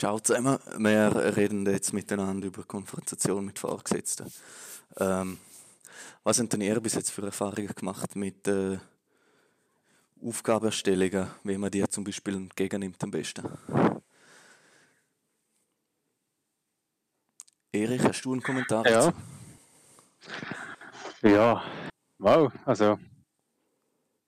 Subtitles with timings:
[0.00, 4.32] Ciao zusammen, wir reden jetzt miteinander über Konfrontation mit Vorgesetzten.
[4.96, 5.36] Ähm,
[6.24, 8.78] was haben denn ihr bis jetzt für Erfahrungen gemacht mit äh,
[10.24, 13.46] Aufgabenerstellungen, wie man die zum Beispiel entgegennimmt am besten?
[17.70, 19.12] Erich, hast du einen Kommentar Ja.
[21.20, 21.62] Ja,
[22.18, 22.98] wow, also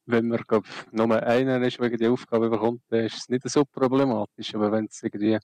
[0.06, 3.64] wenn man glaub, nur einen ist, wegen die Aufgabe bekommt, dann ist es nicht so
[3.64, 4.54] problematisch.
[4.54, 5.38] Aber wenn es irgendwie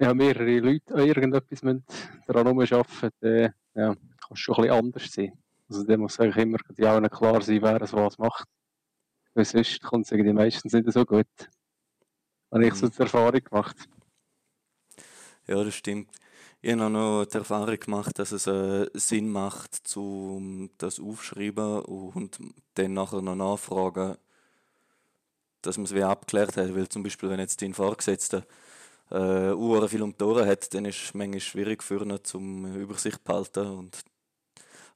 [0.00, 1.84] ja, mehrere Leute an irgendetwas müssen
[2.26, 5.32] daran arbeiten dann ja, kann es schon ein bisschen anders sein.
[5.68, 8.48] Also dann muss eigentlich immer die allen klar sein, wer es was macht.
[9.34, 11.26] Weil sonst kommt es irgendwie meistens nicht so gut.
[12.50, 12.92] Habe ich so Mhm.
[12.92, 13.76] die Erfahrung gemacht.
[15.46, 16.10] Ja, das stimmt.
[16.60, 22.38] Ich habe noch die Erfahrung gemacht, dass es äh, Sinn macht, zum das aufschreiben und
[22.74, 24.16] dann nachher noch nachfragen,
[25.62, 26.74] dass man es wie abgeklärt hat.
[26.74, 28.44] Weil zum Beispiel, wenn jetzt dein Vorgesetzter
[29.12, 32.74] äh, Uhren viel um die Ohren hat, dann ist es manchmal schwierig für ihn, zum
[32.74, 33.66] Übersicht zu behalten.
[33.78, 33.98] Und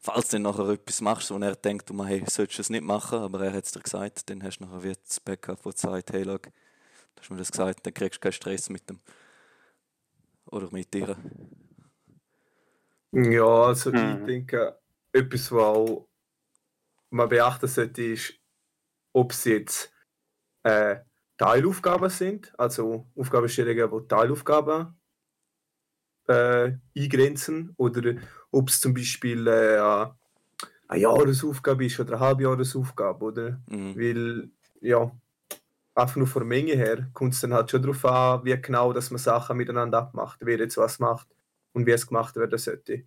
[0.00, 3.20] falls du dann nachher etwas machst, wo er denkt, du hey, solltest es nicht machen,
[3.20, 6.12] aber er hat es dir gesagt, dann hast du nachher wie das Backup, das sagt,
[6.12, 6.50] hey, schau, du
[7.20, 8.98] hast mir das gesagt, dann kriegst du keinen Stress mit dem.
[10.46, 11.16] Oder mit dir.
[13.12, 14.26] Ja, also ich Mhm.
[14.26, 14.78] denke,
[15.12, 16.08] etwas, was auch
[17.10, 18.34] man beachten sollte, ist,
[19.14, 19.92] ob es jetzt
[20.64, 21.00] äh,
[21.38, 25.00] Teilaufgaben sind, also Aufgabenstellungen, die Teilaufgaben
[26.28, 28.14] äh, eingrenzen, oder
[28.50, 29.78] ob es zum Beispiel äh,
[30.88, 33.62] eine Jahresaufgabe ist oder eine Halbjahresaufgabe, oder?
[33.66, 33.94] Mhm.
[33.94, 35.10] Weil, ja,
[35.94, 38.92] einfach nur von der Menge her kommt es dann halt schon darauf an, wie genau
[38.92, 41.28] dass man Sachen miteinander abmacht, wer jetzt was macht
[41.72, 43.04] und wie es gemacht werden sollte.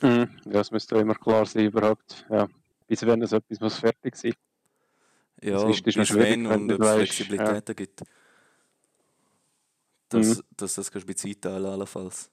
[0.00, 0.28] Mhm.
[0.46, 2.26] Ja, es müsste immer klar sein, überhaupt.
[2.28, 2.48] Ja.
[2.88, 4.34] Bis wenn es etwas muss fertig sein.
[5.40, 8.02] Ja, Sonst ist es bis schwierig, wenn und ob es weißt, Flexibilitäten gibt.
[10.08, 12.30] Dass, dass das kannst du mit Zeit teilen, allenfalls.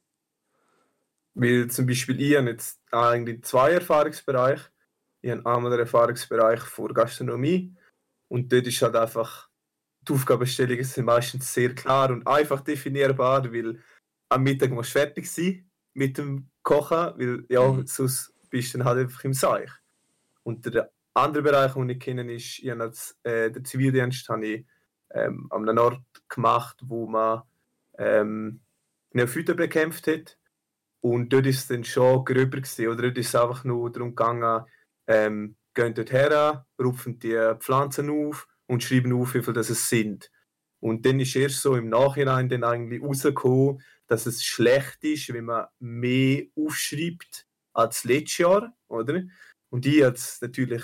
[1.34, 4.66] Weil zum Beispiel ich habe jetzt eigentlich zwei Erfahrungsbereiche.
[5.22, 7.76] Ich habe einmal den Erfahrungsbereich für Gastronomie
[8.30, 9.50] und dort ist halt einfach,
[10.08, 13.80] die Aufgabenstellungen sind meistens sehr klar und einfach definierbar, weil
[14.30, 17.86] am Mittag musst du fertig sein mit dem Kochen, weil ja, Mhm.
[17.88, 19.70] sonst bist du dann halt einfach im Seich.
[20.44, 24.46] Und der andere Bereich, den ich kenne, ist, ich habe als, äh, den Zivildienst habe
[24.48, 24.66] ich
[25.12, 27.44] ähm, an einem Ort gemacht, wo man
[27.98, 28.62] ähm,
[29.12, 30.38] Neophyten bekämpft hat.
[31.02, 34.10] Und dort ist es dann schon gröber gewesen, oder dort ist es einfach nur darum
[34.10, 34.66] gegangen,
[35.08, 39.90] ähm, gehen dort her, rupfen die Pflanzen auf und schreiben auf, wie viel das es
[39.90, 40.32] sind.
[40.80, 45.46] Und dann ist erst so im Nachhinein dann eigentlich rausgekommen, dass es schlecht ist, wenn
[45.46, 49.24] man mehr aufschreibt als letztes Jahr, oder?
[49.70, 50.84] Und ich als natürlich,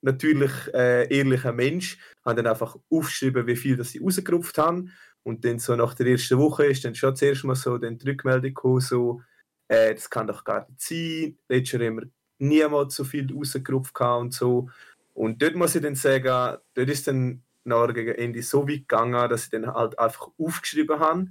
[0.00, 4.92] natürlich äh, ehrlicher Mensch habe dann einfach aufgeschrieben, wie viel das sie rausgerupft haben.
[5.22, 8.54] Und dann so nach der ersten Woche ist dann schon zuerst mal so die Rückmeldung
[8.54, 9.22] gekommen, so,
[9.68, 11.38] äh, das kann doch gar nicht sein.
[11.48, 14.68] Letztes Jahr haben wir niemals so viel rausgerupft und so.
[15.14, 19.28] Und dort muss ich dann sagen, dort ist dann nachher gegen Ende so weit gegangen,
[19.28, 21.28] dass ich dann halt einfach aufgeschrieben habe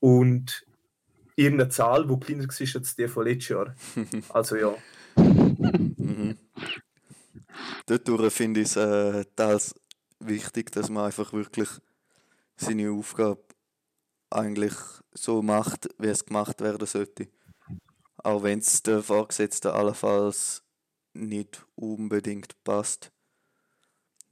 [0.00, 0.66] und
[1.36, 3.74] irgendeine Zahl, die kleiner war als die von letztes Jahr.
[4.28, 4.74] Also ja.
[5.16, 6.36] Mhm.
[7.86, 9.74] Dadurch finde ich es äh, teils
[10.20, 11.68] wichtig, dass man einfach wirklich
[12.56, 13.42] seine Aufgabe
[14.30, 14.74] eigentlich
[15.14, 17.28] so macht, wie es gemacht werden sollte.
[18.24, 20.64] Auch wenn es der Vorgesetzte allenfalls
[21.12, 23.12] nicht unbedingt passt.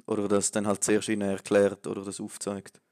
[0.06, 2.82] Oder das dann halt zuerst ihnen erklärt oder das aufzeigt.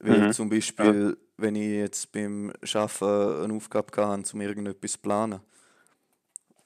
[0.00, 0.28] Weil Mhm.
[0.28, 5.40] zum Beispiel, wenn ich jetzt beim Arbeiten eine Aufgabe hatte, um irgendetwas zu planen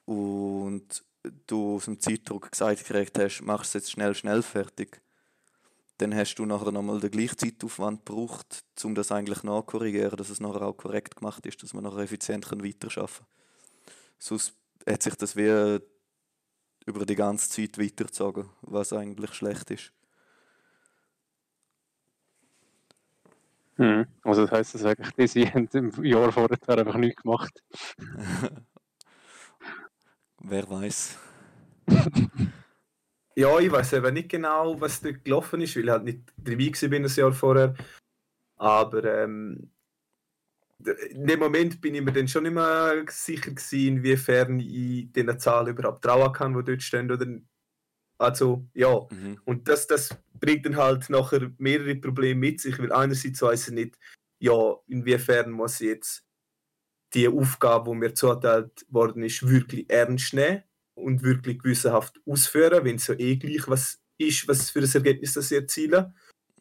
[0.04, 1.04] und
[1.46, 5.00] du aus dem Zeitdruck gesagt gekriegt hast, machst es jetzt schnell, schnell fertig,
[5.98, 10.40] dann hast du nachher nochmal den gleichen Zeitaufwand gebraucht, um das eigentlich nachkorrigieren, dass es
[10.40, 13.26] nachher auch korrekt gemacht ist, dass man nachher effizient weiterarbeiten kann.
[14.18, 14.54] Sonst
[14.86, 15.80] hat sich das wie
[16.86, 19.92] über die ganze Zeit weitergezogen, was eigentlich schlecht ist.
[23.78, 24.06] Mhm.
[24.22, 27.62] Also das heisst, dass eigentlich sie haben im Jahr vorher einfach nichts gemacht.
[30.38, 31.18] Wer weiß.
[33.38, 36.72] Ja, ich weiß eben nicht genau, was da gelaufen ist, weil ich halt nicht dabei
[36.72, 37.74] war ein Jahr vorher.
[38.56, 39.70] Aber ähm,
[41.10, 45.38] in dem Moment bin ich mir dann schon nicht mehr sicher gewesen, inwiefern ich diesen
[45.38, 47.10] Zahlen überhaupt trauen kann, die dort stehen.
[47.10, 47.26] Oder,
[48.16, 49.06] also, ja.
[49.10, 49.38] Mhm.
[49.44, 53.74] Und das, das bringt dann halt nachher mehrere Probleme mit sich, weil einerseits weiß ich
[53.74, 53.98] nicht,
[54.38, 56.24] ja, inwiefern muss ich jetzt
[57.12, 60.62] die Aufgabe, die mir zugeteilt worden ist, wirklich ernst nehmen
[60.96, 65.34] und wirklich gewissenhaft ausführen, wenn es ja eh gleich was ist, was für ein Ergebnis
[65.34, 66.14] das ich erziele.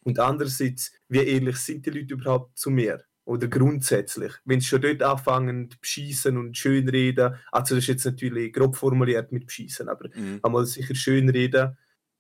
[0.04, 3.04] Und andererseits, wie ehrlich sind die Leute überhaupt zu mir?
[3.26, 8.54] Oder grundsätzlich, wenn sie schon dort anfangen, beschissen und schönreden, also das ist jetzt natürlich
[8.54, 10.42] grob formuliert mit beschissen, aber Mhm.
[10.44, 11.78] einmal sicher schönreden,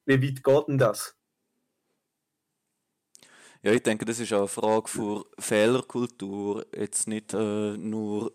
[0.07, 1.15] wie weit geht denn das?
[3.63, 8.33] Ja, ich denke, das ist auch eine Frage für Fehlerkultur, jetzt nicht äh, nur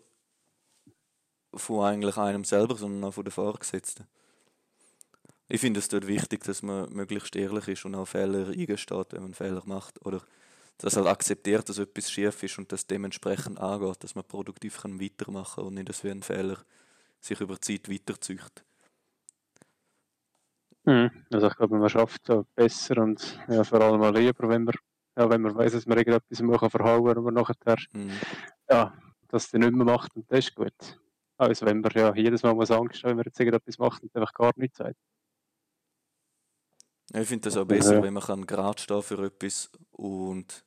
[1.53, 4.05] von eigentlich einem selber, sondern auch von den Vorgesetzten.
[5.47, 9.23] Ich finde es dort wichtig, dass man möglichst ehrlich ist und auch Fehler eingesteht, wenn
[9.23, 10.03] man Fehler macht.
[10.05, 10.21] Oder
[10.77, 15.01] dass er akzeptiert, dass etwas schief ist und das dementsprechend angeht, dass man produktiv kann
[15.01, 16.57] weitermachen kann und nicht, dass wie ein Fehler
[17.19, 18.63] sich über die Zeit weiterzücht.
[20.85, 21.11] Mhm.
[21.31, 24.75] Also ich glaube, man schafft es besser und ja, vor allem auch lieber, wenn man,
[25.17, 28.11] ja, wenn man weiß, dass man irgendetwas mal kann verhauen aber nachher Mhm.
[28.69, 28.93] ja,
[29.27, 30.99] das dann nicht mehr macht und das ist gut.
[31.41, 34.15] Also wenn man ja jedes Mal muss Angst haben, wenn man jetzt irgendetwas macht und
[34.15, 34.95] einfach gar nichts sagt.
[37.13, 38.03] Ich finde das auch besser, Ja.
[38.03, 40.63] wenn man kann gerade stehen für etwas und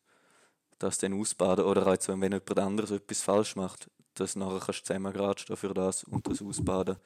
[0.78, 1.64] das dann ausbaden.
[1.64, 5.56] Oder halt, wenn jemand anderes etwas falsch macht, dass nachher kannst du zusammen gerade stehen
[5.56, 6.96] für das und das ausbaden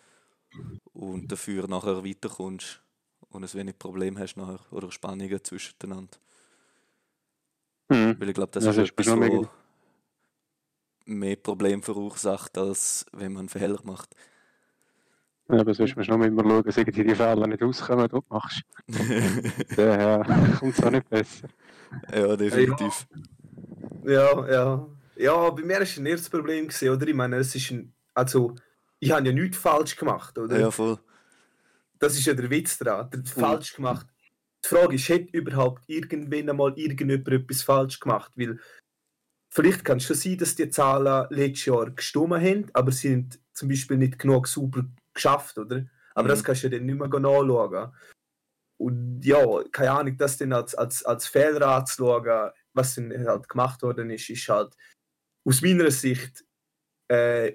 [0.92, 2.82] und dafür nachher weiterkommst
[3.28, 6.18] und ein wenig Problem hast nachher oder Spannungen zwischeneinander.
[7.90, 8.18] Mhm.
[8.18, 9.50] Weil ich glaube, das das ist etwas, mega-
[11.08, 14.14] mehr Problem verursacht, als wenn man einen Fehler macht.
[15.50, 18.14] Ja, aber sonst musst du noch immer schauen, dass irgendwie die Fehler nicht rauskommen, die
[18.14, 18.62] du machst.
[19.76, 20.22] Dann ja,
[20.58, 21.48] kommt es auch nicht besser.
[22.12, 23.06] ja, definitiv.
[24.04, 24.86] Ja, ja.
[25.16, 27.08] Ja, bei mir war es ein erstes Problem, gewesen, oder?
[27.08, 27.92] Ich meine, es ist ein.
[28.14, 28.54] Also,
[29.00, 30.58] ich habe ja nichts falsch gemacht, oder?
[30.58, 30.98] Ja, voll.
[31.98, 33.10] Das ist ja der Witz dran.
[33.10, 34.06] Der falsch gemacht.
[34.64, 38.32] Die Frage ist, hat überhaupt irgendwann einmal irgendjemand etwas falsch gemacht?
[38.36, 38.58] Weil
[39.58, 43.40] vielleicht kann es schon sein, dass die Zahlen letztes Jahr gestimmt haben, aber sie sind
[43.52, 45.84] zum Beispiel nicht genug sauber geschafft, oder?
[46.14, 46.28] Aber Mhm.
[46.28, 47.92] das kannst du ja dann nicht mehr nachschauen.
[48.76, 53.82] Und ja, keine Ahnung, das dann als, als, als Fehler anzuschauen, was dann halt gemacht
[53.82, 54.76] worden ist, ist halt
[55.44, 56.44] aus meiner Sicht
[57.08, 57.54] äh,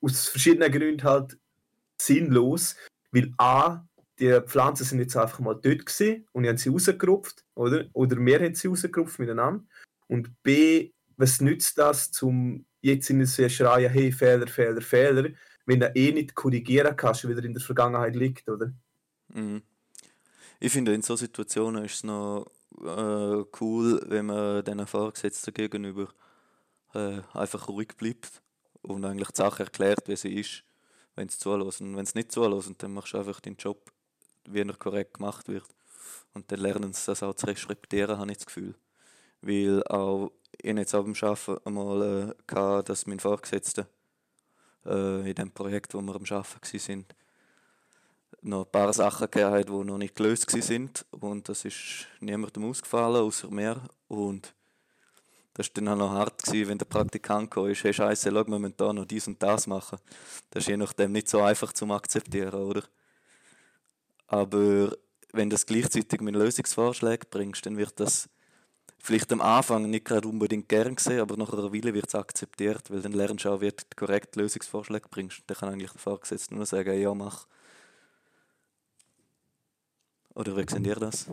[0.00, 1.38] aus verschiedenen Gründen halt
[2.00, 2.76] sinnlos,
[3.12, 3.84] weil A,
[4.18, 7.84] die Pflanzen sind jetzt einfach mal dort gewesen und ich haben sie rausgerupft, oder?
[7.92, 9.62] Oder wir haben sie rausgerupft miteinander.
[10.06, 15.30] Und B, was nützt das, zum jetzt in so schreien, hey, Fehler, Fehler, Fehler,
[15.66, 18.72] wenn du eh nicht korrigieren kannst, weil er in der Vergangenheit liegt, oder?
[19.28, 19.62] Mhm.
[20.60, 22.46] Ich finde, in so Situationen ist es noch
[22.82, 26.08] äh, cool, wenn man den Vorgesetzten gegenüber
[26.94, 28.42] äh, einfach ruhig bleibt
[28.82, 30.64] und eigentlich die Sache erklärt, wie sie ist,
[31.16, 31.96] wenn sie zulassen.
[31.96, 33.92] Wenn sie nicht zulassen, dann machst du einfach den Job,
[34.48, 35.66] wie er korrekt gemacht wird.
[36.34, 38.74] Und dann lernen sie das auch zu respektieren, habe ich das Gefühl.
[39.40, 43.86] Weil auch, ich hatte jetzt auch beim Arbeiten einmal äh, dass mein Vorgesetzter
[44.86, 47.06] äh, in dem Projekt, wo wir am Arbeiten waren,
[48.42, 52.64] noch ein paar Sachen gegeben hat, die noch nicht gelöst sind und das ist niemandem
[52.64, 54.54] ausgefallen, außer mir und
[55.54, 58.44] das war dann auch noch hart, gewesen, wenn der Praktikant kam, ist, hey Scheiße, schau,
[58.46, 59.98] wir müssen da noch dies und das machen.
[60.50, 62.82] Das ist je nachdem nicht so einfach zum Akzeptieren, oder?
[64.26, 64.96] Aber
[65.32, 68.28] wenn du das gleichzeitig mit Lösungsvorschlägen bringst, dann wird das
[69.04, 72.90] vielleicht am Anfang nicht gerade unbedingt gern gesehen, aber nach einer Weile wird es akzeptiert,
[72.90, 75.42] weil dann lernst du auch, wie du korrekt Lösungsvorschläge bringst.
[75.46, 77.46] Dann kann eigentlich der Vorgesetzte nur sagen, ja, mach.
[80.34, 81.28] Oder wie seht ihr das?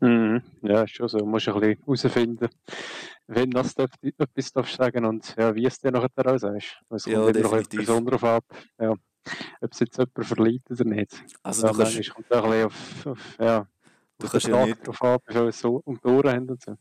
[0.00, 0.42] Mhm.
[0.62, 1.18] Ja, ist schon so.
[1.18, 2.48] Du musst ein bisschen herausfinden,
[3.26, 6.76] wenn das darf, etwas darfst sagen und ja, wie es dir nachher auch sagst.
[6.90, 7.80] Es kommt Ja, immer noch definitiv.
[7.80, 8.44] etwas darauf ab,
[8.78, 11.24] ja, ob es jetzt jemand verleiht oder nicht.
[11.42, 13.66] Also ja, du kannst, kommt auch ein bisschen auf, auf, ja,
[14.18, 16.62] du auf kannst ja nicht, drauf ab, viel es so um die Ohren haben und
[16.62, 16.76] so.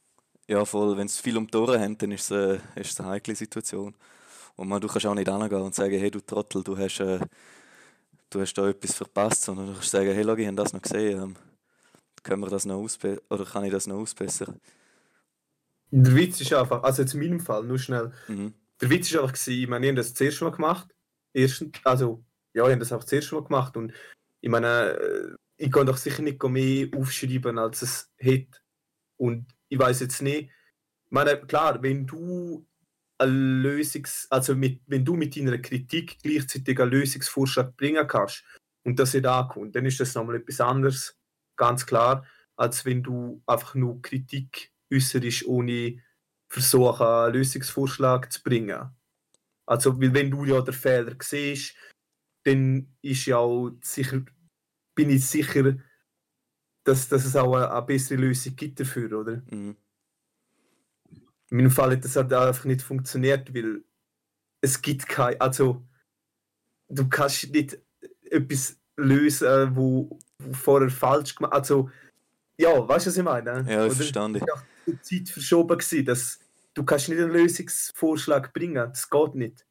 [0.48, 3.00] ja voll, wenn es viel um die Ohren haben, dann ist es, äh, ist es
[3.00, 3.96] eine heikle Situation.
[4.56, 7.20] Und man, du kannst auch nicht hingehen und sagen, hey du Trottel, du hast, äh,
[8.30, 10.82] du hast da etwas verpasst, sondern du kannst sagen, hey schau, ich habe das noch
[10.82, 11.36] gesehen, ähm,
[12.24, 14.60] können wir das noch ausbe oder kann ich das noch ausbessern?
[15.92, 18.54] Der Witz ist einfach, also jetzt in meinem Fall, nur schnell, Mhm.
[18.82, 20.94] der Witz ist einfach gewesen, ich meine, ich habe das zuerst mal gemacht.
[21.34, 22.24] Erstens, also,
[22.54, 23.94] ja, ich habe das auch zuerst mal gemacht und
[24.42, 28.64] ich meine, äh, ich kann doch sicher nicht mehr aufschreiben, als es hat.
[29.18, 30.50] Und ich weiß jetzt nicht,
[31.06, 32.68] ich meine, klar, wenn du
[33.18, 38.44] eine Lösungs-, also mit, wenn du mit deiner Kritik gleichzeitig einen Lösungsvorschlag bringen kannst
[38.84, 41.18] und das nicht ankommt, dann ist das nochmal etwas anderes,
[41.56, 42.26] ganz klar,
[42.58, 46.02] als wenn du einfach nur Kritik äußerst, ohne
[46.50, 48.90] versuchen, einen Lösungsvorschlag zu bringen.
[49.66, 51.76] Also, weil wenn du ja den Fehler siehst,
[52.44, 54.24] dann ist ja auch sicher,
[54.96, 55.76] bin ich sicher,
[56.84, 59.42] dass, dass es auch eine, eine bessere Lösung gibt dafür, oder?
[59.52, 59.76] Mhm.
[61.50, 63.84] In meinem Fall hat das halt einfach nicht funktioniert, weil
[64.62, 65.86] es gibt kein, also
[66.88, 67.78] du kannst nicht
[68.24, 71.90] etwas lösen, wo, wo vorher falsch gemacht, also
[72.58, 73.66] ja, weißt du, was ich meine?
[73.70, 76.40] Ja, ich auch die Zeit verschoben gewesen, dass
[76.74, 79.66] du kannst nicht einen Lösungsvorschlag bringen, das geht nicht.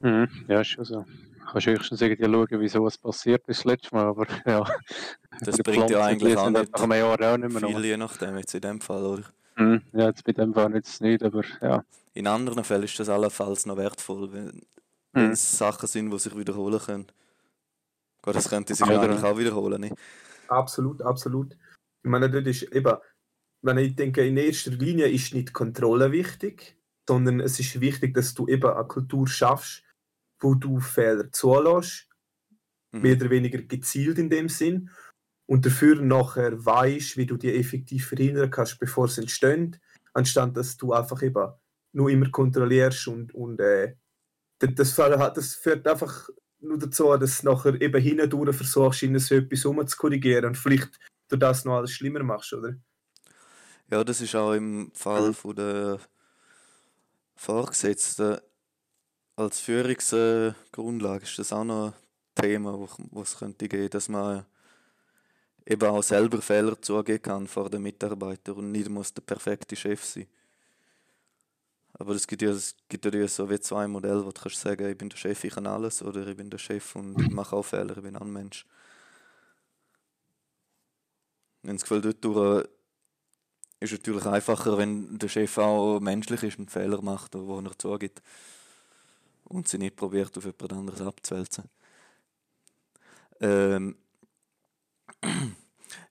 [0.00, 0.28] Mhm.
[0.48, 1.04] Ja, ist schon so.
[1.50, 4.64] Kannst höchstens irgendwie schauen, wieso es passiert ist das letzte Mal, aber ja.
[5.40, 7.80] Das bringt ja eigentlich auch nicht Nach einem Jahr auch nicht mehr viel, noch.
[7.84, 9.24] je nachdem, jetzt in dem Fall, oder?
[9.56, 9.82] Mhm.
[9.92, 11.84] Ja, jetzt bei dem Fall jetzt nicht, aber ja.
[12.14, 14.62] In anderen Fällen ist das allenfalls noch wertvoll, wenn,
[15.12, 15.32] Mhm.
[15.32, 17.06] es Sachen sind, die sich wiederholen können.
[18.22, 19.94] Gut, das könnte sich Ja, eigentlich auch wiederholen, nicht?
[20.46, 21.54] Absolut, absolut.
[22.04, 22.96] Ich meine, dort ist eben,
[23.62, 26.76] wenn ich denke, in erster Linie ist nicht Kontrolle wichtig,
[27.08, 29.82] sondern es ist wichtig, dass du eben eine Kultur schaffst,
[30.40, 32.08] wo du Fehler zulässt,
[32.92, 33.02] Mhm.
[33.02, 34.90] mehr oder weniger gezielt in dem Sinn,
[35.46, 39.80] und dafür nachher weißt, wie du die effektiv verhindern kannst, bevor sie entstehen,
[40.12, 41.52] anstatt dass du einfach eben
[41.92, 43.96] nur immer kontrollierst und, und äh,
[44.60, 46.28] das, das, führt- das führt einfach
[46.60, 51.36] nur dazu, dass du nachher eben hindurch versuchst, in so etwas umzukorrigieren und vielleicht du
[51.36, 52.74] das noch alles schlimmer machst, oder?
[53.88, 55.34] Ja, das ist auch im Fall Mhm.
[55.34, 55.98] von der
[57.34, 58.38] Vorgesetzten
[59.40, 61.94] als Führungsgrundlage ist das auch noch ein
[62.34, 62.78] Thema,
[63.10, 64.44] wo es könnte gehen, dass man
[65.66, 70.04] eben auch selber Fehler zugeben kann vor den Mitarbeitern und nicht muss der perfekte Chef
[70.04, 70.26] sein.
[71.94, 74.88] Aber es gibt ja, es gibt ja so wie zwei Modelle, wo du kannst sagen,
[74.88, 77.56] ich bin der Chef, ich kann alles, oder ich bin der Chef und ich mache
[77.56, 78.66] auch Fehler, ich bin ein Mensch.
[81.62, 82.68] Habe das Gefühl, dort durch
[83.80, 88.22] ist natürlich einfacher, wenn der Chef auch menschlich ist und Fehler macht, wo er zugibt.
[89.50, 91.64] Und sie nicht probiert, auf jemand anderes abzuwälzen.
[93.40, 93.96] Ähm,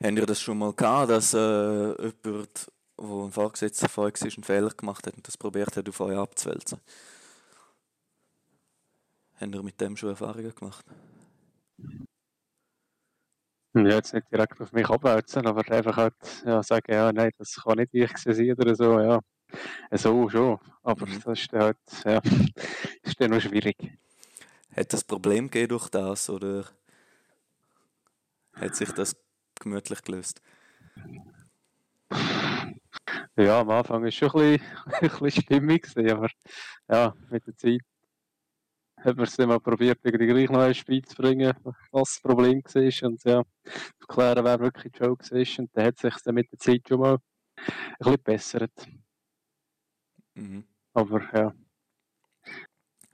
[0.03, 4.38] haben ihr das schon mal gehabt, dass äh, jemand, wo ein Vorgesetzter von euch ist,
[4.38, 6.81] einen Fehler gemacht hat und das probiert hat, auf euch abzuwälzen?
[9.39, 10.86] Haben ihr mit dem schon Erfahrungen gemacht?
[13.74, 16.15] Ja, jetzt nicht direkt auf mich abwälzen, aber einfach halt
[16.46, 19.19] ja, sagen, ja, nein, das kann nicht ich sein oder so, ja.
[19.91, 21.24] So schon, aber Mhm.
[21.24, 22.22] das ist dann halt, ja,
[23.03, 23.77] ist dann noch schwierig.
[24.75, 26.65] Hat das Problem gegeben durch das oder
[28.53, 29.15] hat sich das
[29.60, 30.41] gemütlich gelöst?
[33.38, 34.62] Ja, am Anfang war es schon ein bisschen,
[35.01, 36.29] ein bisschen stimmig, aber
[36.89, 37.82] ja, mit der Zeit
[38.98, 41.53] hat man es dann mal probiert, irgendwie gleich noch ins Spiel zu bringen,
[41.91, 43.44] was das Problem war und ja,
[44.00, 47.00] zu klären, wer wirklich Joke ist und dann hat sich dann mit der Zeit schon
[47.00, 47.20] mal ein
[48.00, 48.89] bisschen gebessert.
[50.39, 50.63] Mhm.
[50.93, 51.53] Aber ja,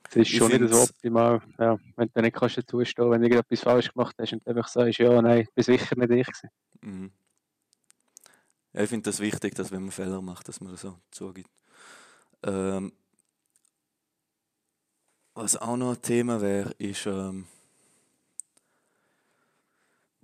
[0.10, 3.22] es ist Ich schon nicht so optimal, ja, wenn du nicht kannst dazu stehen, wenn
[3.22, 6.50] du irgendetwas falsch gemacht hast und einfach sagst, ja, nein, bist sicher nicht ich gewesen.
[6.82, 7.12] Mhm.
[8.74, 11.50] Ja, ich finde das wichtig, dass wenn man Fehler macht, dass man das so zugibt.
[12.44, 12.94] Ähm,
[15.34, 17.06] was auch noch ein Thema wäre, ist.
[17.08, 17.48] Ähm,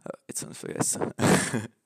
[0.05, 1.13] ja, jetzt habe ich es vergessen.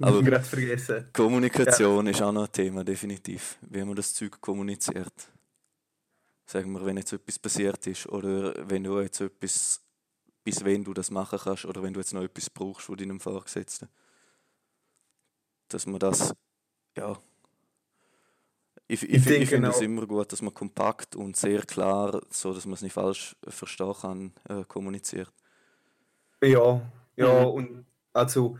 [0.08, 1.08] Aber gerade vergessen.
[1.12, 3.58] Kommunikation ist auch noch ein Thema, definitiv.
[3.62, 5.12] Wie man das Zeug kommuniziert.
[6.46, 9.80] Sagen wir, wenn jetzt etwas passiert ist oder wenn du jetzt etwas,
[10.42, 13.20] bis wenn du das machen kannst oder wenn du jetzt noch etwas brauchst von deinem
[13.20, 13.88] Vorgesetzten.
[15.68, 16.34] Dass man das,
[16.96, 17.16] ja.
[18.88, 22.52] Ich, ich, Ich ich finde es immer gut, dass man kompakt und sehr klar, so
[22.52, 25.32] dass man es nicht falsch verstehen kann, äh, kommuniziert.
[26.42, 26.80] Ja,
[27.16, 27.46] ja, Mhm.
[27.46, 28.58] und also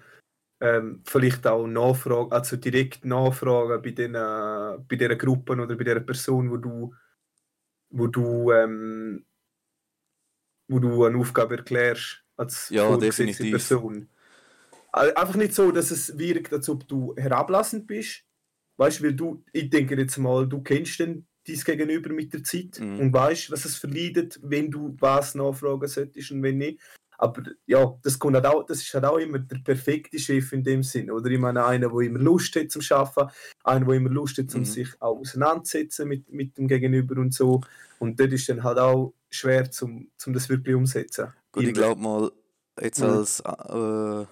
[0.60, 6.00] ähm, vielleicht auch Nachfragen, also direkt Nachfragen bei den, bei den Gruppen oder bei der
[6.00, 6.94] Person, wo du,
[7.90, 9.24] wo du, ähm,
[10.68, 13.68] wo du eine Aufgabe erklärst als Ja, vorgesetzte definitiv.
[13.68, 14.08] Person.
[14.92, 18.24] Al- Einfach nicht so, dass es wirkt, als ob du herablassend bist.
[18.76, 22.44] Weißt du, weil du, ich denke jetzt mal, du kennst den dies Gegenüber mit der
[22.44, 23.00] Zeit Mhm.
[23.00, 26.80] und weißt, was es verleidet, wenn du was nachfragen solltest und wenn nicht.
[27.22, 30.64] Aber ja, das, kommt halt auch, das ist halt auch immer der perfekte Chef in
[30.64, 31.10] dem Sinn.
[31.10, 33.30] Oder ich meine, einer, der immer Lust hat zum Arbeiten,
[33.62, 34.64] einer, der immer Lust hat, um Mhm.
[34.64, 37.60] sich auch auseinanderzusetzen mit, mit dem Gegenüber und so.
[37.98, 41.34] Und dort ist dann halt auch schwer, zum, zum das wirklich umsetzen.
[41.52, 42.32] Gut, ich glaube mal,
[42.80, 43.04] jetzt Mhm.
[43.04, 44.26] als äh,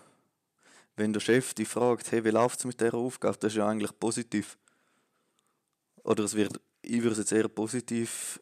[0.97, 3.69] wenn der Chef dich fragt, hey, wie läuft es mit dieser Aufgabe, das ist ja
[3.69, 4.57] eigentlich positiv.
[6.05, 8.41] Oder es wird, ich würde es jetzt eher positiv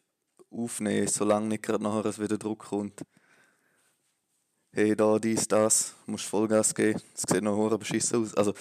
[0.49, 3.01] aufnehmen, solange nicht gerade nachher es wieder Druck kommt.
[4.77, 8.35] Hey, da, dies, das, musst Vollgas geben, es sieht noch hure beschissen aus.
[8.35, 8.53] Also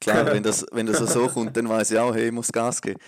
[0.00, 2.82] klar, wenn das, wenn das so kommt, dann weiß ich auch, hey, ich muss Gas
[2.82, 2.98] geben.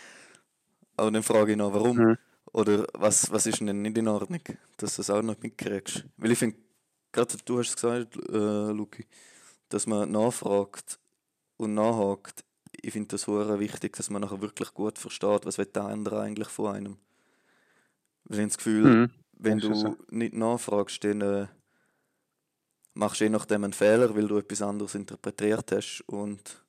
[0.96, 1.96] Aber dann frage ich noch, warum?
[1.96, 2.18] Mhm.
[2.52, 4.38] Oder was, was ist denn nicht in Ordnung,
[4.76, 6.04] dass du das auch noch mitkriegst?
[6.16, 6.56] Weil ich finde,
[7.11, 9.04] gerade du hast es gesagt, äh, Luki,
[9.68, 11.00] dass man nachfragt
[11.56, 12.44] und nachhakt.
[12.82, 16.20] Ich finde das sehr wichtig, dass man nachher wirklich gut versteht, was will der andere
[16.20, 16.99] eigentlich von einem.
[18.26, 19.11] Weil ich habe das Gefühl, Mhm.
[19.38, 19.96] wenn du so.
[20.11, 21.46] nicht nachfragst, dann äh,
[22.94, 26.64] machst je nachdem einen Fehler, weil du etwas anderes interpretiert hast und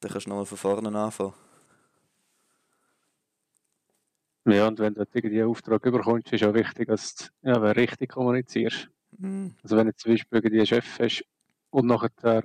[0.00, 1.34] dann kannst du nochmal von vorne anfangen.
[4.44, 8.10] Ja, und wenn du irgendwie einen Auftrag überkommst, ist auch wichtig, dass du ja, richtig
[8.10, 8.88] kommunizierst.
[9.18, 9.56] Mhm.
[9.62, 11.24] Also wenn du zum Beispiel einen Chef hast
[11.70, 12.44] und nachher der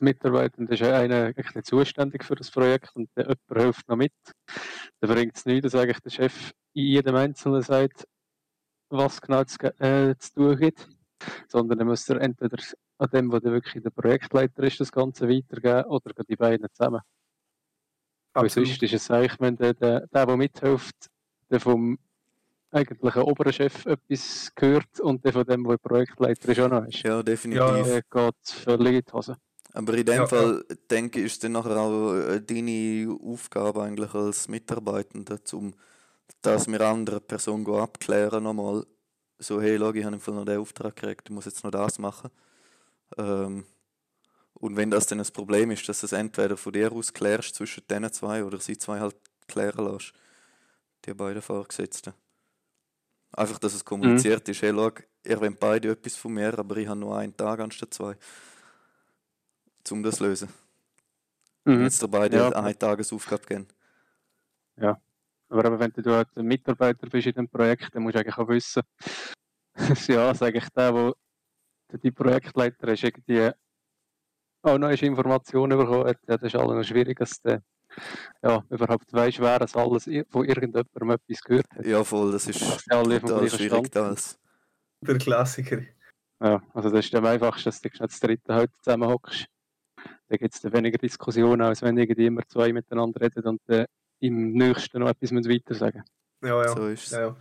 [0.00, 4.12] Mitarbeiter ist einer eigentlich nicht zuständig für das Projekt und der jemand hilft noch mit,
[5.00, 8.06] dann bringt es nichts, dass eigentlich der Chef in jedem Einzelnen sagt,
[8.90, 10.88] was genau zu, äh, zu tun gibt,
[11.48, 12.58] sondern dann muss er entweder
[12.98, 17.00] an dem, der wirklich der Projektleiter ist, das Ganze weitergeben oder die beiden zusammen.
[18.34, 21.08] Weil sonst ist es eigentlich, wenn der, der, der, der mithilft,
[21.50, 21.98] der vom
[22.70, 27.02] eigentlichen oberen Chef etwas gehört und der von dem, der Projektleiter ist, auch noch ist.
[27.02, 27.64] Ja, definitiv.
[27.64, 27.82] Ja.
[27.82, 29.36] Der geht völlig in die Hose.
[29.72, 34.14] Aber in dem Ja, Fall, denke ich, ist dann nachher auch äh, deine Aufgabe eigentlich
[34.14, 35.74] als Mitarbeitender, um
[36.42, 38.86] das mit anderen Person go abklären nochmal.
[39.40, 41.70] So, hey, schau, ich habe im Fall noch den Auftrag gekriegt, ich muss jetzt noch
[41.70, 42.30] das machen.
[43.18, 43.66] Ähm,
[44.54, 47.54] und wenn das dann ein Problem ist, dass du es entweder von dir aus klärst
[47.56, 49.16] zwischen diesen zwei oder sie zwei halt
[49.48, 50.12] klären lässt,
[51.06, 52.14] die beiden Vorgesetzten.
[53.32, 54.90] Einfach, dass es kommuniziert ist, hey, schau,
[55.24, 58.16] ihr wollt beide etwas von mir, aber ich habe nur einen Tag anstatt zwei.
[59.90, 60.48] Um das zu lösen.
[61.66, 61.82] Mhm.
[61.84, 62.50] Jetzt dir beide Ja.
[62.50, 63.68] eine Tagesaufgabe geben.
[65.48, 68.36] Aber eben, wenn du halt ein Mitarbeiter bist in dem Projekt, dann musst du eigentlich
[68.38, 68.82] auch wissen,
[70.08, 71.14] ja, sage ich der, wo
[71.90, 73.50] der die Projektleiter ist, irgendwie
[74.62, 77.62] auch neue Informationen bekommen hat, ja, das ist alles noch schwierig, dass der
[78.42, 81.86] ja, überhaupt weiss, wer das alles von irgendjemandem etwas gehört hat.
[81.86, 84.38] Ja, voll, das ist alle total schwierig als.
[85.00, 85.82] Der Klassiker.
[86.40, 89.46] Ja, also das ist am einfachsten, dass du schnell das dritte heute zusammenhockst.
[90.28, 93.86] Da gibt es dann weniger Diskussionen, als wenn irgendwie immer zwei miteinander reden und äh,
[94.20, 96.04] im nächsten noch etwas müssen weiter sagen.
[96.42, 96.68] Ja, ja.
[96.68, 97.10] So ist es.
[97.10, 97.36] ja, ja.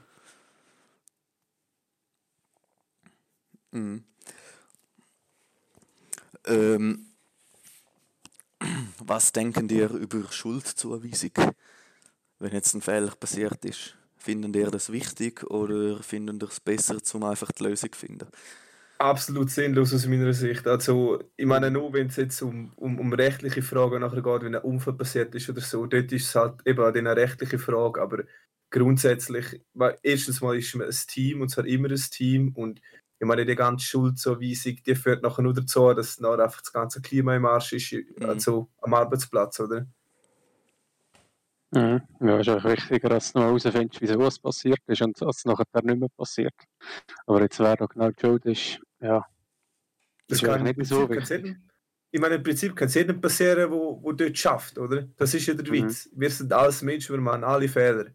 [3.72, 4.04] Mhm.
[6.46, 7.08] Ähm,
[9.00, 11.32] was denken ihr über Schuldzuweisung?
[12.40, 16.98] Wenn jetzt ein Fehler passiert ist, finden ihr das wichtig oder finden ihr es besser,
[17.14, 18.28] um einfach die Lösung zu finden?
[19.00, 20.66] Absolut sinnlos aus meiner Sicht.
[20.66, 24.56] Also, ich meine, nur wenn es jetzt um, um, um rechtliche Fragen nachher geht, wenn
[24.56, 28.24] ein Unfall passiert ist oder so, dort ist es halt eben eine rechtliche Frage, aber
[28.72, 32.82] grundsätzlich, weil erstens mal ist man ein Team und zwar immer ein Team und
[33.20, 37.02] ich meine, die ganze Schuldzuweisung, die führt nachher nur dazu, dass nachher einfach das ganze
[37.02, 39.88] Klima im Arsch ist, also am Arbeitsplatz, oder?
[41.72, 42.02] Mhm.
[42.22, 45.46] Ja, ist eigentlich wichtiger, dass du noch herausfindest, wieso es passiert ist und dass es
[45.46, 46.54] nachher nicht mehr passiert.
[47.26, 49.26] Aber jetzt wer da genau die Schuld ist, ja,
[50.28, 51.08] Das ist kann nicht so
[52.12, 55.08] ich meine, im Prinzip kann es jedem passieren, wo, wo dort schafft, oder?
[55.18, 55.72] Das ist ja der Mhm.
[55.88, 56.10] Witz.
[56.14, 58.08] Wir sind alles Menschen, wir machen alle Fehler.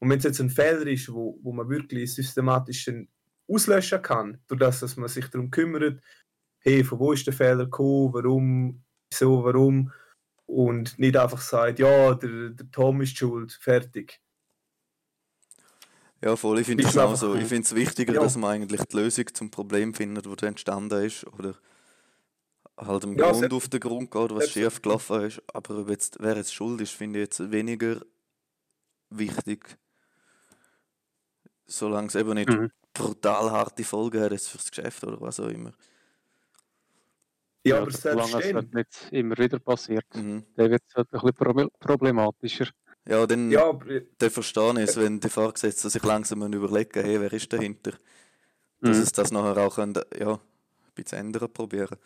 [0.00, 2.90] Und wenn es jetzt ein Fehler ist, wo, wo man wirklich systematisch
[3.48, 6.02] auslöschen kann, durch das, dass man sich darum kümmert,
[6.60, 9.92] hey, von wo ist der Fehler gekommen, warum, wieso, warum,
[10.46, 14.20] und nicht einfach sagt, ja, der, der Tom ist schuld, fertig.
[16.20, 17.34] Ja, voll, ich finde es auch so.
[17.36, 18.20] Ich finde es wichtiger, Ja.
[18.22, 21.24] dass man eigentlich die Lösung zum Problem findet, das entstanden ist.
[21.26, 21.54] Oder
[22.76, 25.42] halt im Ja, Grund auf den Grund geht, was schief gelaufen ist.
[25.52, 28.00] Aber ob jetzt, wer jetzt schuld ist, finde ich jetzt weniger
[29.10, 29.78] wichtig.
[31.66, 32.70] Solange es eben nicht Mhm.
[32.92, 35.72] brutal harte Folgen hat jetzt fürs Geschäft oder was auch immer.
[37.64, 40.44] Ja, aber solange es halt nicht immer wieder passiert, Mhm.
[40.56, 42.68] dann wird es halt ein bisschen proble- problematischer.
[43.08, 47.20] Ja, dann, ja, aber, dann verstehe ich es, wenn die Vorgesetzten sich langsam überlegen, hey,
[47.20, 47.92] wer ist dahinter?
[48.82, 49.02] Dass Mhm.
[49.02, 50.40] es das nachher auch können, ja, ein
[50.94, 51.96] bisschen ändern probieren.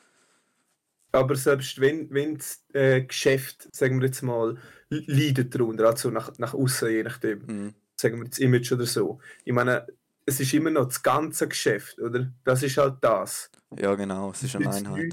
[1.10, 4.56] Aber selbst wenn, wenn das äh, Geschäft, sagen wir jetzt mal,
[4.88, 7.74] leidet darunter, also nach, nach außen, je nachdem, Mhm.
[7.96, 9.20] sagen wir das Image oder so.
[9.44, 9.86] Ich meine,
[10.24, 12.32] es ist immer noch das ganze Geschäft, oder?
[12.44, 13.50] Das ist halt das.
[13.78, 15.12] Ja, genau, es ist eine Einheit.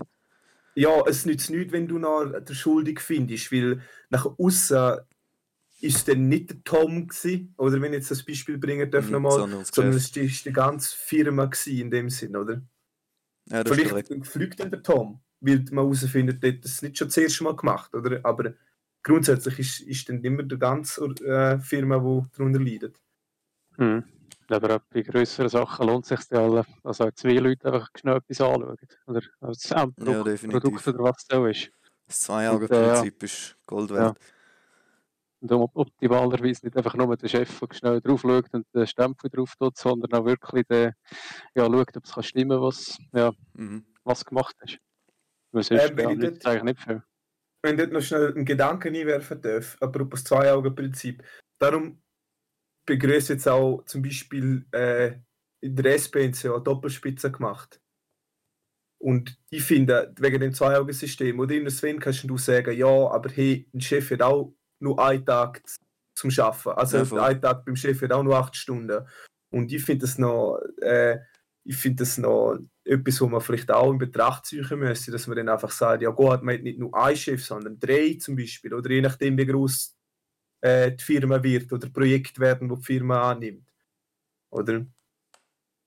[0.76, 5.00] Ja, es nützt nichts, wenn du noch der Schuldig findest, weil nach außen
[5.82, 9.06] ist es dann nicht der Tom gewesen, oder wenn ich jetzt das Beispiel bringen darf
[9.06, 12.62] Mhm, nochmal, sondern es ist die ganze Firma gewesen in dem Sinn, oder?
[13.50, 13.78] Ja, das.
[13.78, 17.44] Vielleicht fliegt dann der Tom, weil man herausfindet, der hat das nicht schon das erste
[17.44, 18.20] Mal gemacht, oder?
[18.24, 18.54] Aber
[19.04, 23.02] grundsätzlich ist, ist dann immer die ganze äh, Firma, die darunter leidet.
[23.78, 24.04] Mhm.
[24.50, 27.88] Aber auch bei grösseren Sachen lohnt es sich ja alle, also auch zwei Leute einfach
[27.98, 28.78] schnell etwas anschauen.
[29.06, 30.50] Oder das Endprodukt Ja.
[30.50, 31.72] Produkt oder was es auch ist.
[32.08, 34.18] Das Zwei-Augen-Prinzip ist Gold wert.
[35.42, 39.56] Und optimalerweise nicht einfach nur der Chef, der schnell drauf schaut und den Stempel drauf
[39.58, 40.94] tut, sondern auch wirklich der,
[41.56, 43.86] ja, schaut, ob es kann stimmen was, ja, Mhm.
[44.04, 44.80] was gemacht hast.
[45.52, 47.04] Weil sonst Ähm, wenn ja, ich nützt es dort- eigentlich nicht viel.
[47.64, 51.24] Wenn ich dort noch schnell einen Gedanken einwerfen darf, apropos Zwei-Augen-Prinzip.
[51.58, 52.02] Darum
[52.86, 55.16] begrüße jetzt auch zum Beispiel äh,
[55.62, 57.82] in der SP haben sie ja Doppelspitze gemacht.
[59.02, 63.70] Und ich finde, wegen dem Zwei-Augen-System, oder in Sven kannst du sagen, ja, aber hey,
[63.74, 65.62] ein Chef hat auch nur einen Tag
[66.14, 66.70] zum Arbeiten.
[66.70, 67.42] Also Ja, ein.
[67.42, 69.06] Tag beim Chef hat auch nur acht Stunden.
[69.52, 71.20] Und ich finde das noch, äh,
[71.64, 75.38] ich finde das noch etwas, was man vielleicht auch in Betracht ziehen müsste, dass man
[75.38, 78.74] dann einfach sagt, ja gut, man hat nicht nur einen Chef, sondern drei zum Beispiel.
[78.74, 79.96] Oder je nachdem, wie groß
[80.62, 83.68] äh, die Firma wird oder Projekt werden, wo die Firma annimmt.
[84.50, 84.86] Oder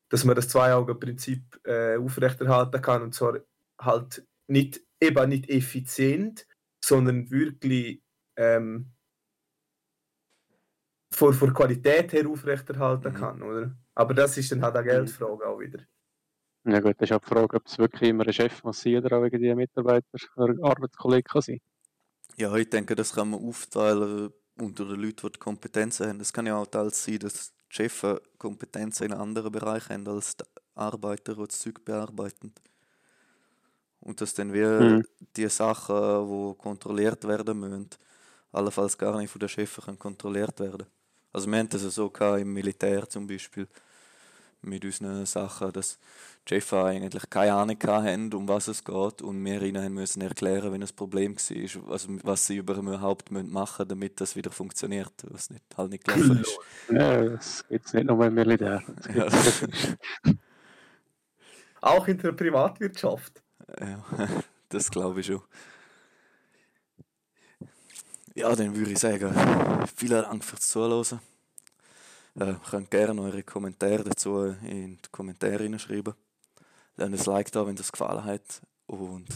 [0.09, 3.39] dass man das Zwei-Augen-Prinzip äh, aufrechterhalten kann und zwar
[3.79, 6.47] halt nicht eben nicht effizient,
[6.85, 8.03] sondern wirklich
[8.43, 8.93] ähm,
[11.15, 13.15] von, von der Qualität her aufrechterhalten Mhm.
[13.15, 13.77] kann, oder?
[13.95, 15.85] Aber das ist dann halt eine Geldfrage auch wieder.
[16.65, 18.97] Ja gut, das ist auch die Frage, ob es wirklich immer ein Chef muss sein
[19.05, 21.61] oder auch wegen die Mitarbeiter oder Arbeitskollegen kann sein.
[22.37, 26.21] Ja, ich denke, das kann man aufteilen unter den Leuten, die die Kompetenzen haben.
[26.21, 28.05] Es kann ja auch teils sein, dass die Chefs
[28.39, 32.53] Kompetenzen in anderen Bereichen haben als die Arbeiter, die das Zeug bearbeiten.
[34.01, 35.03] Und dass dann wir Mhm.
[35.37, 35.95] die Sachen,
[36.29, 37.89] die kontrolliert werden müssen,
[38.53, 40.87] allenfalls gar nicht von den Chefs kontrolliert werden.
[41.33, 43.67] Also wir haben das ja so im Militär zum Beispiel
[44.62, 45.99] mit unseren Sachen, dass
[46.49, 50.21] die Chefs eigentlich keine Ahnung haben, um was es geht und wir ihnen haben müssen
[50.23, 55.12] erklären, wenn ein Problem war, also was sie überhaupt müssen machen damit das wieder funktioniert,
[55.25, 56.59] was nicht, halt nicht gelaufen ist.
[56.91, 58.83] Ja, das gibt es nicht nur im Militär.
[59.15, 59.29] Ja.
[61.81, 63.43] Auch in der Privatwirtschaft.
[63.81, 64.05] Ja,
[64.69, 65.43] das glaube ich schon.
[68.35, 69.31] Ja, dann würde ich sagen,
[69.95, 71.21] vielen Dank fürs Zuhören.
[72.35, 76.14] Äh, könnt gerne eure Kommentare dazu in die Kommentare hineinschreiben.
[76.97, 78.62] Lasst ein Like da, wenn das gefallen hat.
[78.87, 79.29] Und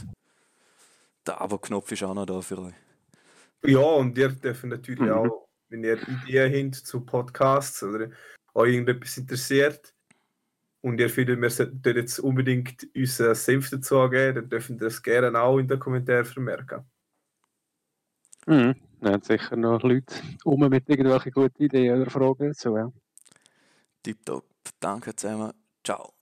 [1.26, 2.74] der Abo-Knopf ist auch noch da für euch.
[3.64, 5.10] Ja, und ihr dürft natürlich Mhm.
[5.10, 8.10] auch, wenn ihr Ideen habt zu Podcasts oder
[8.54, 9.92] euch irgendetwas interessiert
[10.80, 15.02] und ihr findet, wir sollten jetzt unbedingt unseren Senf dazu geben, dann dürfen ihr das
[15.02, 16.84] gerne auch in den Kommentaren vermerken.
[18.46, 18.85] Mhm.
[19.00, 22.76] Da haben sicher noch Leute um mit irgendwelchen guten Ideen oder Fragen dazu.
[22.76, 22.90] Ja.
[24.02, 24.44] Tipptopp.
[24.80, 25.52] Danke zusammen.
[25.84, 26.15] Ciao.